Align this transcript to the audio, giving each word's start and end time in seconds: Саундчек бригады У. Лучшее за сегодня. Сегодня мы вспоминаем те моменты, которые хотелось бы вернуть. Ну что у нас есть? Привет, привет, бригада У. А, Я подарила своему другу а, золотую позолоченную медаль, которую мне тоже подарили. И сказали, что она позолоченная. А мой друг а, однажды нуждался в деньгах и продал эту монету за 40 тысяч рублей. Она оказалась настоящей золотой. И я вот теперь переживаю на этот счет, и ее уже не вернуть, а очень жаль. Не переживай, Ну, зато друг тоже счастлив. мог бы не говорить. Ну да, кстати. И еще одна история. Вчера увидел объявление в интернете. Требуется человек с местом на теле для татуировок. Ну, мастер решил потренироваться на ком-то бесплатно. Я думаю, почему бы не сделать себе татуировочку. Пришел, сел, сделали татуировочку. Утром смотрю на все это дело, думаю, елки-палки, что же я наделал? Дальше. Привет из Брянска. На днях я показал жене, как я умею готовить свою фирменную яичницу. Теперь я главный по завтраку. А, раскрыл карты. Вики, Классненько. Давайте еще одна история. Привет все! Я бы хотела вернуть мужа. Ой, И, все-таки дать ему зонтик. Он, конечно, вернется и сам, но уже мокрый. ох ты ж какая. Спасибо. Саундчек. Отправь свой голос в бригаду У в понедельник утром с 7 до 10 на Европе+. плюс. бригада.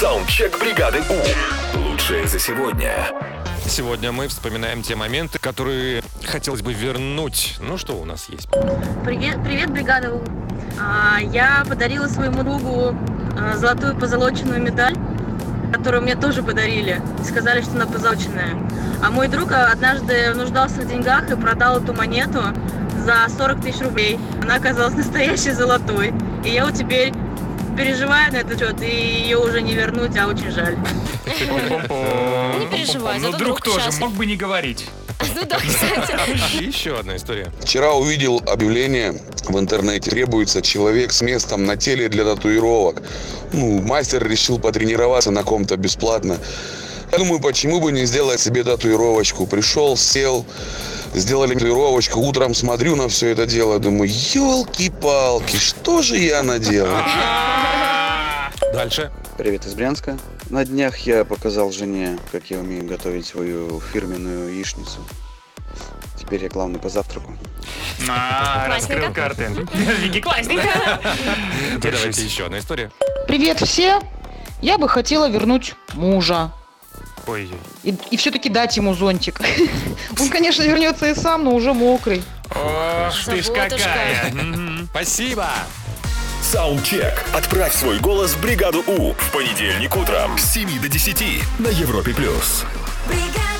Саундчек 0.00 0.58
бригады 0.58 1.02
У. 1.10 1.78
Лучшее 1.78 2.26
за 2.26 2.38
сегодня. 2.38 2.90
Сегодня 3.66 4.12
мы 4.12 4.28
вспоминаем 4.28 4.80
те 4.80 4.96
моменты, 4.96 5.38
которые 5.38 6.02
хотелось 6.24 6.62
бы 6.62 6.72
вернуть. 6.72 7.58
Ну 7.60 7.76
что 7.76 7.92
у 7.92 8.06
нас 8.06 8.30
есть? 8.30 8.48
Привет, 9.04 9.44
привет, 9.44 9.68
бригада 9.70 10.14
У. 10.14 10.22
А, 10.80 11.18
Я 11.20 11.66
подарила 11.68 12.06
своему 12.06 12.42
другу 12.44 12.96
а, 13.38 13.58
золотую 13.58 13.94
позолоченную 13.94 14.62
медаль, 14.62 14.96
которую 15.70 16.02
мне 16.02 16.16
тоже 16.16 16.42
подарили. 16.42 17.02
И 17.20 17.24
сказали, 17.24 17.60
что 17.60 17.72
она 17.72 17.84
позолоченная. 17.84 18.56
А 19.04 19.10
мой 19.10 19.28
друг 19.28 19.52
а, 19.52 19.70
однажды 19.70 20.32
нуждался 20.32 20.80
в 20.80 20.88
деньгах 20.88 21.30
и 21.30 21.36
продал 21.36 21.76
эту 21.76 21.92
монету 21.92 22.42
за 23.04 23.26
40 23.36 23.60
тысяч 23.60 23.82
рублей. 23.82 24.18
Она 24.42 24.54
оказалась 24.54 24.94
настоящей 24.96 25.50
золотой. 25.50 26.14
И 26.42 26.48
я 26.48 26.64
вот 26.64 26.74
теперь 26.74 27.12
переживаю 27.84 28.32
на 28.32 28.36
этот 28.38 28.58
счет, 28.58 28.82
и 28.82 28.86
ее 28.86 29.38
уже 29.38 29.62
не 29.62 29.74
вернуть, 29.74 30.16
а 30.16 30.26
очень 30.26 30.50
жаль. 30.50 30.76
Не 31.26 32.66
переживай, 32.66 33.18
Ну, 33.18 33.32
зато 33.32 33.38
друг 33.38 33.62
тоже 33.62 33.80
счастлив. 33.80 34.00
мог 34.00 34.12
бы 34.12 34.26
не 34.26 34.36
говорить. 34.36 34.86
Ну 35.34 35.42
да, 35.46 35.58
кстати. 35.58 36.16
И 36.60 36.64
еще 36.64 36.98
одна 36.98 37.16
история. 37.16 37.52
Вчера 37.60 37.92
увидел 37.92 38.42
объявление 38.46 39.14
в 39.48 39.58
интернете. 39.58 40.10
Требуется 40.10 40.62
человек 40.62 41.12
с 41.12 41.20
местом 41.22 41.66
на 41.66 41.76
теле 41.76 42.08
для 42.08 42.24
татуировок. 42.24 43.02
Ну, 43.52 43.80
мастер 43.82 44.26
решил 44.26 44.58
потренироваться 44.58 45.30
на 45.30 45.42
ком-то 45.42 45.76
бесплатно. 45.76 46.38
Я 47.12 47.18
думаю, 47.18 47.40
почему 47.40 47.80
бы 47.80 47.92
не 47.92 48.06
сделать 48.06 48.40
себе 48.40 48.64
татуировочку. 48.64 49.46
Пришел, 49.46 49.96
сел, 49.96 50.46
сделали 51.14 51.54
татуировочку. 51.54 52.20
Утром 52.20 52.54
смотрю 52.54 52.96
на 52.96 53.08
все 53.08 53.28
это 53.28 53.46
дело, 53.46 53.78
думаю, 53.78 54.10
елки-палки, 54.10 55.56
что 55.56 56.02
же 56.02 56.16
я 56.16 56.42
наделал? 56.42 56.96
Дальше. 58.72 59.10
Привет 59.36 59.66
из 59.66 59.74
Брянска. 59.74 60.16
На 60.48 60.64
днях 60.64 60.98
я 60.98 61.24
показал 61.24 61.72
жене, 61.72 62.18
как 62.30 62.50
я 62.50 62.58
умею 62.58 62.86
готовить 62.86 63.26
свою 63.26 63.80
фирменную 63.80 64.54
яичницу. 64.54 65.00
Теперь 66.16 66.42
я 66.44 66.48
главный 66.48 66.78
по 66.78 66.88
завтраку. 66.88 67.36
А, 68.08 68.68
раскрыл 68.68 69.12
карты. 69.12 69.48
Вики, 70.00 70.20
Классненько. 70.22 71.00
Давайте 71.82 72.22
еще 72.22 72.46
одна 72.46 72.58
история. 72.60 72.90
Привет 73.26 73.60
все! 73.60 74.00
Я 74.62 74.78
бы 74.78 74.88
хотела 74.88 75.28
вернуть 75.28 75.74
мужа. 75.94 76.52
Ой, 77.26 77.50
И, 77.82 78.16
все-таки 78.16 78.48
дать 78.48 78.76
ему 78.76 78.94
зонтик. 78.94 79.40
Он, 80.20 80.28
конечно, 80.28 80.62
вернется 80.62 81.06
и 81.10 81.14
сам, 81.14 81.44
но 81.44 81.54
уже 81.54 81.72
мокрый. 81.72 82.22
ох 82.50 83.24
ты 83.24 83.42
ж 83.42 83.46
какая. 83.46 84.32
Спасибо. 84.90 85.48
Саундчек. 86.50 87.24
Отправь 87.32 87.72
свой 87.72 88.00
голос 88.00 88.32
в 88.32 88.40
бригаду 88.40 88.82
У 88.88 89.12
в 89.12 89.32
понедельник 89.32 89.96
утром 89.96 90.36
с 90.36 90.52
7 90.52 90.80
до 90.80 90.88
10 90.88 91.44
на 91.60 91.68
Европе+. 91.68 92.12
плюс. 92.12 92.64
бригада. 93.06 93.59